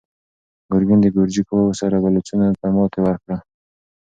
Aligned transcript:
ګورګین 0.69 0.99
د 1.01 1.07
ګرجي 1.15 1.41
قواوو 1.47 1.79
سره 1.81 1.95
بلوڅانو 2.03 2.57
ته 2.59 2.65
ماتې 2.75 2.99
ورکړه. 3.03 3.37